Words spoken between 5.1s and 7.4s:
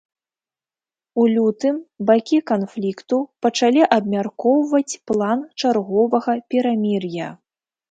план чарговага перамір'я.